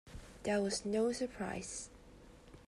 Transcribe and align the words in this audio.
There 0.41 0.59
was 0.63 0.83
no 0.83 1.11
surprise. 1.11 1.89